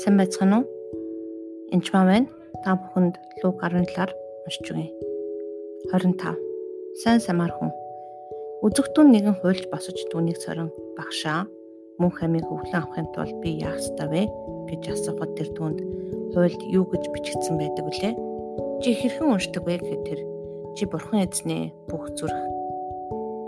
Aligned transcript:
Сайн 0.00 0.16
байцгаана 0.16 0.64
уу? 0.64 0.66
Энд 1.76 1.84
ч 1.84 1.92
байна. 1.92 2.24
Та 2.64 2.72
бүхэнд 2.72 3.20
луг 3.44 3.60
17-аар 3.60 4.08
уншиж 4.48 4.72
өгье. 4.72 4.88
25. 5.92 6.40
Сайн 7.04 7.20
самар 7.20 7.52
хүн. 7.52 7.68
Үзэгтэн 8.64 9.12
нэгэн 9.12 9.36
хуйлж 9.44 9.68
босож 9.68 10.00
түүнийг 10.08 10.40
сорон 10.40 10.72
багшаа 10.96 11.44
мөн 12.00 12.16
хамиг 12.16 12.48
өвлөн 12.48 12.80
авахын 12.80 13.12
тулд 13.12 13.44
би 13.44 13.60
яах 13.60 13.76
ёстой 13.76 14.08
вэ 14.08 14.22
гэж 14.72 14.82
асуухад 14.88 15.36
тэр 15.36 15.52
түүнд 15.52 15.78
хуйлд 16.32 16.60
юу 16.72 16.88
гэж 16.88 17.04
бичигдсэн 17.12 17.60
байдаг 17.60 17.84
вүлээ? 17.84 18.14
Чи 18.80 18.96
хэрхэн 18.96 19.36
уншдаг 19.36 19.68
вэ 19.68 19.84
гэхэд 19.84 20.02
тэр 20.08 20.20
чи 20.80 20.88
бурхан 20.88 21.28
эзнээ 21.28 21.92
бүх 21.92 22.08
зүрх, 22.16 22.40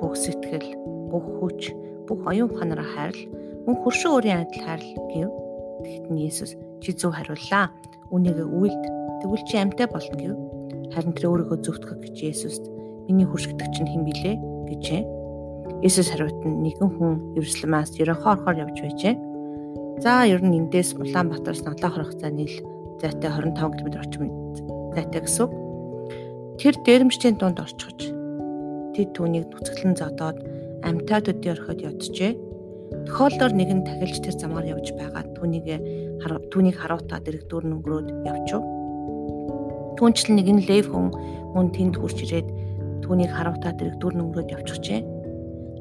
бүх 0.05 0.21
сэтгэл, 0.21 0.69
бүх 1.09 1.25
хүч, 1.41 1.73
бүх 2.05 2.21
оюун 2.29 2.53
ухаанаараа 2.53 2.89
хайрл, 2.93 3.25
мөн 3.65 3.77
хөршин 3.81 4.13
өөрийн 4.13 4.45
адил 4.45 4.61
хайрл 4.69 4.93
гэв 5.17 5.42
Тэгэхэд 5.83 6.07
нь 6.11 6.23
Есүс 6.23 6.53
чи 6.81 6.91
зөв 6.95 7.13
хариуллаа. 7.15 7.71
Үнийгээ 8.15 8.49
үйлд 8.49 8.83
тэгвэл 9.23 9.45
чи 9.47 9.57
амьтаа 9.59 9.89
болно 9.91 10.17
гэв. 10.17 10.35
Харин 10.95 11.13
тэр 11.13 11.27
өөрийгөө 11.31 11.59
зөвтгөх 11.63 11.99
гэж 12.01 12.17
Есүст 12.33 12.65
миний 13.11 13.27
хүршигдэгч 13.27 13.77
нь 13.83 13.91
хэн 13.91 14.05
билээ 14.07 14.37
гэжээ. 14.71 15.03
Есүс 15.83 16.09
хариулт 16.13 16.41
нь 16.47 16.63
нэгэн 16.63 16.91
хүн 16.95 17.15
Иерусалимаас 17.35 17.97
Ерөнхөө 17.99 18.31
орохоор 18.33 18.63
явж 18.63 18.77
байжээ. 18.79 19.15
За 20.03 20.27
ер 20.27 20.43
нь 20.43 20.59
эндээс 20.59 20.95
Улаанбаатараас 20.99 21.67
Нодлоо 21.67 21.91
хорох 21.91 22.13
зай 22.19 22.31
нийл 22.31 22.57
зайтай 23.03 23.31
25 23.31 23.79
км 23.79 23.89
орчим 23.99 24.25
зайтай 24.95 25.21
гэсэн. 25.27 25.49
Тэр 26.59 26.75
дээрэмчдийн 26.87 27.37
дунд 27.39 27.59
орчгож 27.59 28.01
тэд 28.95 29.09
түүнийг 29.17 29.49
нүцгэлэн 29.51 29.97
зодоод 29.97 30.39
төдий 30.83 31.51
орхиод 31.53 31.81
ядчээ. 31.81 32.52
Тохиолдоор 33.09 33.53
нэг 33.53 33.71
нь 33.73 33.87
тахилж 33.87 34.23
тэр 34.23 34.37
замаар 34.37 34.67
явж 34.73 34.95
байгаа 34.97 35.25
түүнийг 35.37 35.67
түүнийг 36.53 36.77
харуутаа 36.79 37.19
дэрэгдүүр 37.25 37.65
өнгөрөөд 37.67 38.09
явчв. 38.29 38.63
Түүнчлэн 39.99 40.37
нэг 40.39 40.49
нь 40.53 40.65
лев 40.69 40.87
хүн 40.93 41.11
мөн 41.57 41.69
тэнд 41.75 41.99
хурж 41.99 42.19
ирээд 42.25 42.49
түүнийг 43.05 43.33
харуутаа 43.35 43.73
дэрэгдүүр 43.75 44.15
өнгөрөөд 44.17 44.55
явчихжээ. 44.55 45.01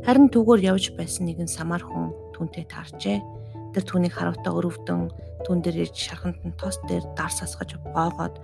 Харин 0.06 0.34
түүгээр 0.34 0.66
явж 0.73 0.98
байсан 0.98 1.30
нэгэн 1.30 1.45
самар 1.45 1.86
хүн 1.86 2.09
түүнтэй 2.34 2.66
таарчээ. 2.66 3.22
Тэр 3.78 3.84
түүнийг 3.86 4.18
харуутаа 4.18 4.52
өрөвдөн 4.58 5.02
түүн 5.46 5.59
дээр 5.62 5.88
ирж 5.88 5.96
шарханд 5.96 6.42
нь 6.42 6.58
тос 6.58 6.81
дээр 6.90 7.06
дар 7.14 7.30
сасгаж 7.30 7.78
гоогоод 7.94 8.42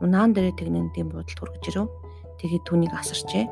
унаан 0.00 0.32
дээрээ 0.32 0.56
тэгнэнтийн 0.56 1.10
буудалд 1.10 1.38
хүргэж 1.38 1.64
ирэв. 1.74 1.90
Тэгээд 2.40 2.64
түүнийг 2.64 2.92
асарчээ. 2.94 3.44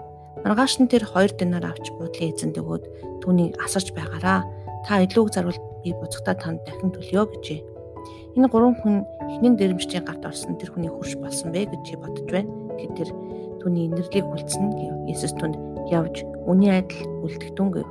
Маргааш 0.47 0.79
нь 0.81 0.89
тэр 0.89 1.05
2 1.05 1.35
динар 1.35 1.67
авч 1.67 1.91
буудлын 1.99 2.31
эзэнд 2.31 2.57
өгөөд 2.63 2.85
түүнийг 3.21 3.59
асарч 3.59 3.91
байгаараа 3.93 4.47
та 4.87 5.03
илүүг 5.03 5.33
зарвал 5.33 5.59
би 5.83 5.95
буцахтаа 5.97 6.35
танд 6.39 6.63
дахин 6.67 6.93
төлөё 6.93 7.25
гэжээ. 7.33 7.61
Энэ 8.37 8.49
гурван 8.53 8.77
хүн 8.79 9.03
хинэн 9.35 9.57
дэрэмжчийн 9.59 10.05
гарт 10.07 10.23
орсон 10.23 10.55
тэр 10.59 10.71
хүний 10.71 10.91
хурш 10.93 11.19
болсон 11.19 11.51
бэ 11.51 11.67
гэж 11.67 11.99
бодож 11.99 12.27
байна. 12.31 12.51
Гэт 12.79 12.93
тэр 12.95 13.11
түүний 13.59 13.91
инэрлийг 13.91 14.27
үлдсэн 14.31 14.71
гэв. 14.79 14.95
Есүс 15.11 15.35
түнд 15.35 15.57
явж 15.91 16.23
үний 16.47 16.71
адил 16.71 17.03
үлдэгдүн 17.27 17.69
гэв. 17.75 17.89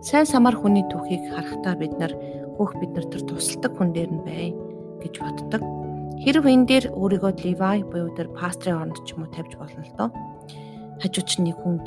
Сайн 0.00 0.24
самар 0.24 0.56
хүний 0.56 0.84
түүхийг 0.88 1.28
харахтаа 1.34 1.76
бид 1.76 1.92
нар 2.00 2.12
хөөх 2.56 2.72
бид 2.80 2.96
нар 2.96 3.06
тэр 3.12 3.22
тусалдаг 3.28 3.72
хүн 3.76 3.92
дээр 3.92 4.10
нь 4.12 4.24
бай 4.24 4.48
гэж 5.04 5.14
боддог. 5.20 5.62
Хэрв 6.24 6.44
энэ 6.44 6.68
дээр 6.68 6.84
өөрийгөө 6.96 7.32
Ливай 7.44 7.84
буюу 7.84 8.12
тэр 8.16 8.32
пастрын 8.32 8.80
оронд 8.80 9.00
ч 9.04 9.12
юм 9.12 9.24
уу 9.24 9.32
тавьж 9.32 9.56
болно 9.60 9.84
л 9.84 9.96
доо. 9.96 10.08
Хажууч 11.00 11.40
нэг 11.40 11.56
хүн 11.60 11.80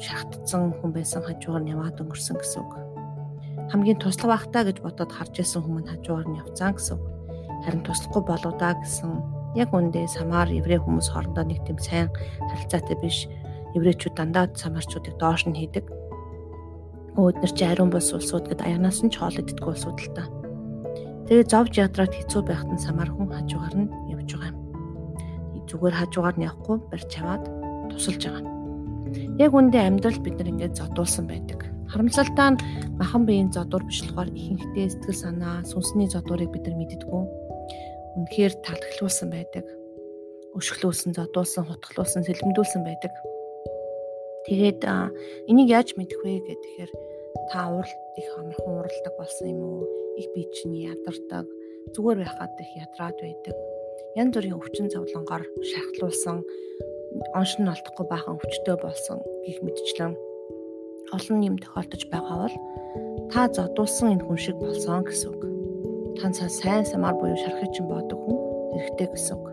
шахтцсан 0.00 0.72
хүн 0.80 0.92
байсан 0.92 1.20
хажуугаар 1.24 1.64
нь 1.64 1.72
яваад 1.72 2.00
өнгөрсөн 2.00 2.36
гэсэн 2.40 2.64
үг 2.64 2.87
хамгийн 3.68 4.00
туслах 4.00 4.32
байхтаа 4.32 4.64
гэж 4.64 4.80
бодоод 4.80 5.12
харж 5.12 5.44
исэн 5.44 5.60
хүмүүс 5.60 5.88
хажуугаар 5.92 6.28
нь 6.32 6.40
явцсан 6.40 6.72
гэсэн. 6.72 6.98
Харин 7.64 7.84
туслахгүй 7.84 8.22
болоо 8.24 8.52
да 8.56 8.72
гэсэн. 8.72 9.12
Яг 9.60 9.76
үндэ 9.76 10.08
самар 10.08 10.48
еврей 10.48 10.80
хүмүүс 10.80 11.12
хоорондоо 11.12 11.44
нэг 11.44 11.60
тийм 11.68 11.76
сайн 11.76 12.08
харилцаатай 12.48 12.96
биш. 12.96 13.28
Еврейчүүд 13.76 14.16
дандаа 14.16 14.48
самарчуудыг 14.56 15.20
доош 15.20 15.44
нь 15.44 15.56
хийдэг. 15.56 15.84
Өөднөр 17.20 17.52
чи 17.52 17.64
ариун 17.68 17.92
бус 17.92 18.08
улсууд 18.08 18.48
гэд 18.48 18.64
аянаас 18.64 19.04
нь 19.04 19.12
ч 19.12 19.20
хоол 19.20 19.36
иддэг 19.36 19.60
улсууд 19.60 20.00
л 20.00 20.16
та. 20.16 20.24
Тэгээ 21.28 21.44
зовж 21.52 21.72
ядраад 21.76 22.14
хэцүү 22.16 22.42
байхад 22.48 22.72
нь 22.72 22.80
самар 22.80 23.12
хүн 23.12 23.28
хажуугаар 23.28 23.74
нь 23.84 23.92
явж 24.16 24.32
байгаа 24.32 24.48
юм. 24.48 24.58
Зүгээр 25.68 25.96
хажуугаар 26.00 26.36
нь 26.40 26.46
явахгүй 26.48 26.76
барьж 26.88 27.12
аваад 27.20 27.44
тусалж 27.92 28.22
байгаа. 28.24 28.44
Яг 29.36 29.52
үндэ 29.52 29.76
амьдрал 29.76 30.20
бид 30.24 30.40
нар 30.40 30.48
ингээд 30.56 30.78
зодуулсан 30.78 31.28
байдаг 31.28 31.77
Харамсалтай 31.88 32.48
нь 32.52 32.60
махан 33.00 33.24
биеийн 33.24 33.48
зодуур 33.48 33.84
болохоор 33.88 34.28
ихэнхдээ 34.28 34.88
сэтгэл 34.92 35.22
санаа, 35.24 35.64
сүнсний 35.64 36.08
зодуурыг 36.12 36.52
бид 36.52 36.68
нар 36.68 36.76
мэддэггүй. 36.76 37.24
Үнэхээр 38.16 38.52
таалагдуулсан 38.60 39.28
байдаг. 39.32 39.64
Өшөглүүлсэн, 40.52 41.16
зодуулсан, 41.16 41.64
хутгалуулсан, 41.64 42.28
сэлэмдүүлсэн 42.28 42.82
байдаг. 42.84 43.12
Тэгээд 44.44 44.84
энийг 45.48 45.68
яаж 45.72 45.96
мэдэх 45.96 46.20
вэ 46.24 46.44
гэхээр 46.44 46.90
та 47.52 47.72
уралт 47.72 48.02
их 48.20 48.28
амархан 48.36 48.74
уралдаг 48.84 49.14
болсон 49.16 49.46
юм 49.48 49.60
уу? 49.64 49.84
Их 50.20 50.28
бие 50.36 50.48
чинь 50.52 50.76
ядардаг, 50.76 51.48
зүгээр 51.96 52.20
байхад 52.20 52.52
их 52.60 52.70
ядраад 52.84 53.16
байдаг. 53.16 53.56
Янз 54.16 54.32
бүрийн 54.36 54.56
өвчин 54.56 54.92
зовлонгоор 54.92 55.44
шахтлуулсан, 55.62 56.44
оншин 57.32 57.68
олдохгүй 57.68 58.06
баахан 58.08 58.36
өвчтөй 58.36 58.76
болсон 58.80 59.20
гих 59.44 59.60
мэдчлэн 59.62 60.16
олон 61.12 61.40
юм 61.40 61.56
тохиолдож 61.56 62.02
байгаа 62.12 62.36
бол 62.44 62.56
та 63.32 63.48
зодуулсан 63.48 64.16
энэ 64.16 64.24
хүн 64.24 64.38
шиг 64.40 64.56
болсон 64.60 65.04
гэсэн 65.04 65.28
үг. 65.32 65.42
Танцаа 66.20 66.48
сайн 66.48 66.84
самар 66.84 67.16
буюу 67.16 67.36
шархыг 67.36 67.72
чинь 67.72 67.88
бодог 67.88 68.18
хүн 68.20 68.36
хэрэгтэй 68.76 69.08
гэсэн 69.12 69.34
үг. 69.36 69.46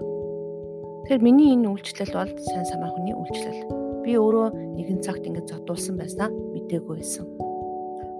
Тэгэхээр 1.05 1.23
миний 1.23 1.55
энэ 1.55 1.69
үйлчлэл 1.71 2.11
бол 2.11 2.31
сайн 2.51 2.65
самар 2.67 2.91
хүний 2.91 3.15
үйлчлэл. 3.15 3.61
Би 4.03 4.11
өөрөө 4.19 4.47
нэгэн 4.75 4.99
цагт 4.99 5.23
ингэж 5.23 5.45
зодуулсан 5.51 5.95
байснаа 5.95 6.29
мдээгүй 6.31 6.95
байсан. 6.99 7.25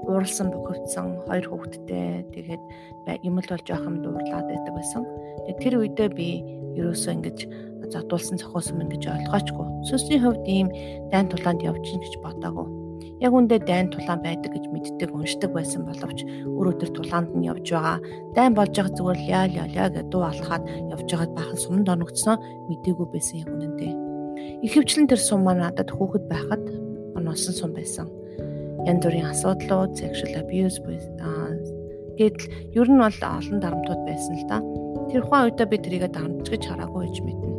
Ууралсан 0.05 0.53
бохивдсан 0.53 1.05
хоёр 1.27 1.45
хүүхэдтэй 1.49 2.29
тэгээд 2.31 2.63
юм 3.25 3.35
л 3.41 3.49
бол 3.51 3.63
жоохон 3.67 3.99
дуурлаад 3.99 4.47
байдаг 4.47 4.73
байсан. 4.75 5.03
Тэгээд 5.49 5.59
тэр 5.59 5.73
үедээ 5.81 6.09
би 6.13 6.27
ерөөсөө 6.77 7.11
ингэж 7.19 7.37
зодуулсан 7.89 8.37
зохиосон 8.37 8.79
мэн 8.79 8.93
гэж 8.93 9.03
ойлгоочгүй. 9.09 9.67
Сүнсний 9.89 10.19
хувьд 10.21 10.45
ийм 10.45 10.69
дайн 11.09 11.29
тулаанд 11.29 11.65
явчих 11.65 12.01
гэж 12.01 12.21
бодоагүй 12.21 12.84
яг 13.21 13.31
үндэ 13.31 13.63
дайн 13.63 13.87
тулаан 13.91 14.19
байдаг 14.23 14.51
гэж 14.51 14.65
мэддэг 14.71 15.09
уншдаг 15.15 15.51
байсан 15.55 15.87
боловч 15.87 16.23
өөр 16.25 16.75
өдөр 16.75 16.89
тулаанд 16.95 17.31
нь 17.35 17.47
явж 17.47 17.67
байгаа. 17.71 17.97
Дайн 18.35 18.53
болж 18.57 18.73
байгаа 18.75 18.95
зүгээр 18.97 19.19
ля 19.29 19.41
ля 19.55 19.63
ля 19.71 19.85
гэдэг 19.87 20.09
дуу 20.11 20.23
алхаад 20.27 20.63
явж 20.91 21.07
байгаад 21.07 21.33
бахан 21.37 21.57
суманд 21.59 21.87
оногдсон 21.89 22.37
мэдээгүй 22.67 23.07
байсан 23.11 23.35
яг 23.39 23.49
үнэндээ. 23.55 23.93
Ихэвчлэн 24.65 25.07
тэр 25.07 25.21
сум 25.21 25.41
маань 25.47 25.63
надад 25.63 25.89
хүүхэд 25.93 26.25
байхад 26.27 26.63
оносон 27.15 27.53
сум 27.55 27.71
байсан. 27.71 28.07
Янз 28.85 29.01
бүрийн 29.01 29.31
асуудлууд, 29.31 29.97
sexual 29.97 30.35
abuse 30.37 30.77
гэдэл 32.15 32.47
ер 32.79 32.87
нь 32.87 33.01
бол 33.01 33.19
олон 33.19 33.59
дарамтууд 33.59 34.01
байсан 34.07 34.35
л 34.39 34.47
да. 34.47 34.59
Тэр 35.11 35.23
тухайн 35.23 35.45
үедээ 35.51 35.67
би 35.67 35.77
тэрийгэ 35.83 36.09
дарамтч 36.11 36.47
гэж 36.47 36.63
хараагүй 36.67 37.03
гэж 37.07 37.17
мэднэ. 37.23 37.54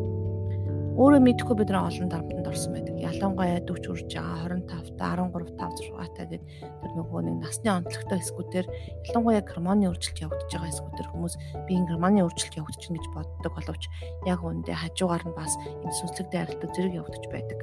Өөрөө 0.96 1.20
мэдэхгүй 1.28 1.60
бид 1.60 1.68
нар 1.68 1.92
олон 1.92 2.08
дарамтанд 2.08 2.48
орсон 2.48 2.72
байдаг. 2.72 2.96
Ялангуяа 2.96 3.60
40 3.60 3.84
хүрж 3.84 4.16
байгаа 4.16 4.48
25 4.48 4.96
та 4.96 5.12
13 5.12 5.52
5 5.52 5.92
6 5.92 6.16
та 6.16 6.24
гэдэг 6.24 6.42
тэр 6.80 6.92
нөгөө 6.96 7.20
нэг 7.20 7.36
насны 7.44 7.68
онцлогтой 7.68 8.16
эсгүүдээр 8.24 8.66
ялангуяа 9.04 9.44
гормоны 9.44 9.92
өөрчлөлт 9.92 10.24
явагдаж 10.24 10.48
байгаа 10.56 10.72
эсгүүдээр 10.72 11.08
хүмүүс 11.12 11.34
би 11.68 11.72
энэ 11.76 11.88
гормоны 11.92 12.24
өөрчлөлт 12.24 12.56
явагдаж 12.56 12.80
байна 12.88 12.96
гэж 12.96 13.08
боддог 13.12 13.52
боловч 13.52 13.84
яг 14.24 14.40
үүндээ 14.40 14.76
хажуугаар 14.80 15.24
нь 15.28 15.36
бас 15.36 15.52
энэ 15.84 15.96
сүнслэг 16.00 16.28
дайралтууд 16.32 16.72
зэрэг 16.72 16.96
явагдаж 16.96 17.24
байдаг. 17.28 17.60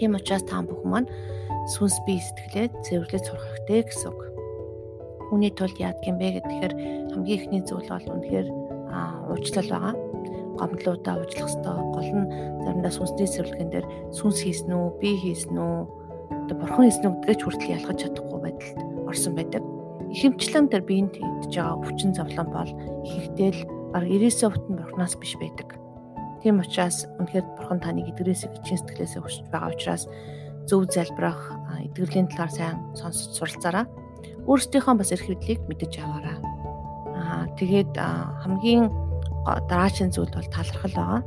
Тийм 0.00 0.16
учраас 0.16 0.44
та 0.48 0.64
бүхэн 0.64 0.88
маань 0.88 1.08
сүнс 1.76 1.96
бие 2.08 2.24
сэтгэлээ 2.24 2.66
цэвэрлэж 2.88 3.24
сурах 3.28 3.44
хэрэгтэй 3.68 3.84
гэсэн 3.84 4.08
үг. 4.08 4.20
Үүний 5.28 5.52
тулд 5.52 5.76
яадаг 5.76 6.08
юм 6.08 6.16
бэ 6.16 6.40
гэхээр 6.40 6.72
хамгийн 7.12 7.36
ихний 7.36 7.62
зүйл 7.68 7.84
бол 7.84 8.16
үнэхээр 8.16 8.48
уучлал 9.28 9.68
байгаа 9.68 9.94
гомдлуудаа 10.58 11.14
уучлах 11.22 11.48
ёстой. 11.48 11.74
Гол 11.94 12.10
нь 12.12 12.30
заримдаа 12.66 12.92
сүнсний 12.92 13.28
цэвэрлэгэн 13.30 13.70
дээр 13.72 13.86
сүнс 14.12 14.38
хийсэн 14.42 14.70
үү, 14.74 14.86
би 15.00 15.10
хийсэн 15.22 15.56
үү, 15.56 15.78
одоо 16.44 16.56
бурхан 16.58 16.84
хийсэн 16.86 17.06
үү 17.06 17.14
гэдгээ 17.22 17.36
ч 17.38 17.42
хүртэл 17.46 17.74
ялгаж 17.78 17.98
чадахгүй 18.02 18.40
байдалд 18.42 18.78
орсон 19.08 19.32
байдаг. 19.38 19.62
Ихэмчлэн 20.12 20.66
тэр 20.68 20.82
биеинд 20.84 21.14
хийдэж 21.16 21.52
байгаа 21.52 21.80
өвчин 21.84 22.12
зовлон 22.16 22.48
бол 22.52 22.72
ихэнхдээ 23.04 23.50
л 23.54 23.62
баг 23.92 24.04
90% 24.04 24.72
нь 24.72 24.78
бурханаас 24.80 25.14
биш 25.20 25.36
байдаг. 25.40 25.78
Тийм 26.40 26.60
учраас 26.60 27.08
үнэхээр 27.18 27.46
бурхан 27.56 27.80
таныг 27.80 28.08
эдгэрээсээ 28.12 28.62
чин 28.64 28.78
сэтгэлээсээ 28.78 29.22
хүсэж 29.22 29.46
байгаа 29.52 29.72
учраас 29.74 30.04
зөв 30.68 30.86
залбирах, 30.88 31.56
эдгэрлийн 31.88 32.28
талаар 32.28 32.52
сайн 32.52 32.76
сонсож 32.94 33.32
суралцаараа 33.36 33.86
өөрсдийнхөө 34.48 34.94
бас 34.96 35.12
эрх 35.12 35.26
мэдлийг 35.28 35.60
мэдэж 35.68 35.92
аваарай. 36.00 36.38
Аа 37.16 37.44
тэгээд 37.58 37.92
хамгийн 37.96 38.88
дараагийн 39.68 40.12
зүйл 40.12 40.32
бол 40.32 40.48
талархал 40.52 40.94
байгаа. 40.96 41.20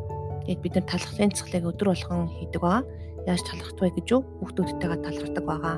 Тэгээд 0.45 0.61
бид 0.61 0.73
нар 0.75 0.87
талархлын 0.89 1.33
цэцлэг 1.35 1.63
өдөр 1.69 1.87
болгон 1.91 2.29
хийдэг 2.29 2.61
байгаа. 2.61 2.83
Яаж 3.29 3.41
талархах 3.45 3.77
вэ 3.81 3.89
гэж 3.97 4.07
юу? 4.11 4.21
Хүүхдүүдтэйгээ 4.41 4.99
талархдаг 5.05 5.45
байгаа. 5.45 5.75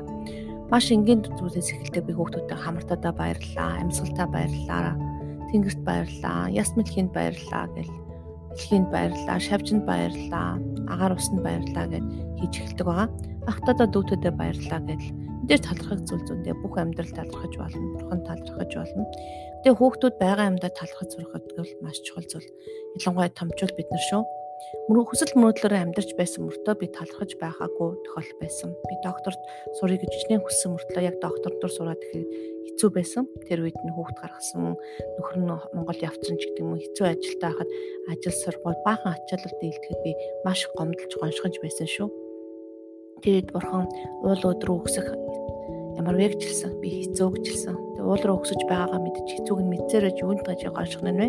Маш 0.72 0.86
энгийн 0.90 1.22
зүйлээс 1.28 1.70
эхэлдэг 1.76 2.04
би 2.08 2.14
хүүхдүүдтэй 2.16 2.58
хамартадаа 2.58 3.14
баярлалаа, 3.14 3.84
амьсгалтаа 3.84 4.28
баярлалаа. 4.32 4.96
Тэнгэрт 5.52 5.82
баярлаа, 5.86 6.50
яс 6.50 6.72
мэлхинд 6.74 7.12
баярлаа 7.14 7.68
гэл 7.76 7.92
дэлхийд 8.56 8.88
баярлаа, 8.90 9.38
шавжинд 9.38 9.84
баярлаа, 9.86 10.58
агаар 10.90 11.14
усанд 11.18 11.42
баярлаа 11.46 11.86
гэж 11.94 12.06
хийж 12.40 12.54
эхэлдэг 12.58 12.86
байгаа. 12.88 13.10
Ахтадаа 13.50 13.88
дүүтэдээ 13.92 14.34
баярлаа 14.34 14.82
гэж 14.88 15.02
мэдээж 15.44 15.62
талархах 15.68 16.02
зүйл 16.08 16.24
зүйндээ 16.24 16.56
бүх 16.64 16.80
амьдрал 16.80 17.12
талархаж 17.12 17.54
болно, 17.60 17.86
бурхан 18.00 18.22
талархаж 18.24 18.72
болно. 18.72 19.04
Тэгээ 19.64 19.80
хүүхдүүд 19.80 20.16
байгаа 20.20 20.52
юмдаа 20.52 20.72
талархаж 20.76 21.10
сурахад 21.16 21.46
бол 21.56 21.72
маш 21.84 21.98
чухал 22.04 22.28
зүйл. 22.28 22.50
Ялангуяа 23.00 23.32
томчууд 23.32 23.74
бид 23.80 23.90
нар 23.92 24.06
шүү 24.12 24.24
Мөрөө 24.88 25.06
хүсэл 25.08 25.32
мөрөөдлөөрөө 25.40 25.80
амьдарч 25.80 26.10
байсан 26.20 26.44
мөртөө 26.44 26.76
би 26.82 26.88
талархаж 26.92 27.32
байгаагүй 27.40 27.90
тохиол 28.04 28.32
байсан. 28.42 28.70
Би 28.88 28.96
докторт 29.06 29.42
сурыг 29.80 30.04
гэж 30.04 30.12
хичнээн 30.12 30.44
хүссэн 30.44 30.74
мөртлөө 30.76 31.04
яг 31.08 31.16
доктор 31.24 31.54
дөр 31.62 31.72
сураад 31.72 32.02
ихэд 32.04 32.28
хэцүү 32.68 32.90
байсан. 32.92 33.24
Тэр 33.48 33.64
үед 33.64 33.80
нь 33.80 33.96
хүүхд 33.96 34.18
гаргасан 34.20 34.76
нөхөр 34.76 35.38
нь 35.40 35.48
Монгол 35.48 36.00
явцсан 36.04 36.36
ч 36.36 36.52
гэдэг 36.52 36.64
юм 36.64 36.76
хэцүү 36.80 37.06
ажилтаа 37.06 37.52
хахад 37.56 37.70
ажил 38.12 38.36
сургууль 38.44 38.84
баахан 38.84 39.16
ачаалал 39.16 39.56
дийлдэхэд 39.62 40.00
би 40.04 40.12
маш 40.44 40.68
гомдолж 40.76 41.14
гоншгож 41.16 41.56
байсан 41.64 41.88
шүү. 41.88 42.08
Тэгээд 43.24 43.56
бурхан 43.56 43.88
уул 44.26 44.44
өдрөө 44.52 44.76
өгсөх 44.84 45.08
ямар 46.00 46.16
вэгжилсэн 46.18 46.72
би 46.82 46.90
хэцүү 47.04 47.28
гжилсэн. 47.38 47.76
Тэгээ 47.76 48.08
уул 48.08 48.24
руу 48.24 48.38
өксөж 48.42 48.62
байгаагаа 48.68 49.00
мэдчих 49.02 49.38
хэцүүг 49.42 49.60
нь 49.62 49.72
мэдсээрэж 49.74 50.18
юунд 50.24 50.42
гаж 50.44 50.62
гонших 50.66 51.02
нь 51.06 51.20
вэ? 51.20 51.28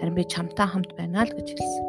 Харин 0.00 0.14
би 0.14 0.24
чамтай 0.28 0.66
хамт 0.68 0.92
байна 0.98 1.24
л 1.24 1.32
гэж 1.32 1.48
хэлсэн. 1.54 1.84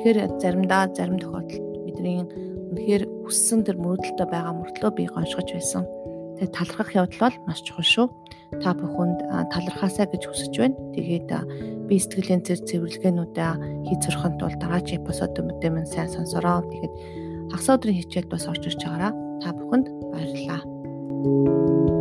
Тэгэхээр 0.00 0.18
заримдаа 0.40 0.88
зарим 0.94 1.18
тохиолдолд 1.18 1.84
бидний 1.84 2.22
үнэхээр 2.70 3.02
хүссэн 3.26 3.66
тэр 3.66 3.76
мөрөөдөлтөй 3.82 4.26
байгаа 4.30 4.54
мөртлөө 4.54 4.90
би 4.94 5.04
гоншгож 5.10 5.48
байсан. 5.50 5.84
Тэгээд 6.38 6.56
талархах 6.56 6.90
явдал 6.96 7.20
бол 7.20 7.36
маш 7.44 7.60
чухал 7.66 7.84
шүү. 7.84 8.06
Та 8.62 8.72
бүхэнд 8.72 9.18
талархаасаа 9.52 10.06
гэж 10.08 10.22
хүсэж 10.24 10.54
байна. 10.56 10.78
Тэгээд 10.96 11.28
би 11.84 11.94
сэтгэлийн 12.00 12.40
зэр 12.46 12.64
цэвэрлэгээнүүдээ 12.64 13.52
хийж 13.90 14.00
сурахын 14.08 14.40
тулд 14.40 14.56
дараагийн 14.56 15.04
эпизод 15.04 15.36
мэдээ 15.36 15.70
минь 15.74 15.90
сайн 15.90 16.08
сонсороо. 16.08 16.64
Тэгээд 16.64 16.94
хагас 17.52 17.68
өдрийн 17.68 17.98
хичээлд 18.00 18.30
бас 18.32 18.48
орж 18.48 18.62
ирж 18.64 18.80
байгаараа 18.80 19.12
та 19.42 19.52
бүхэнд 19.52 19.86
баярлалаа. 20.14 20.79
Música 21.22 21.99